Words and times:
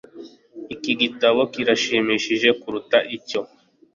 Iki 0.75 0.93
gitabo 1.01 1.39
kirashimishije 1.53 2.49
kuruta 2.61 2.97
icyo 3.17 3.41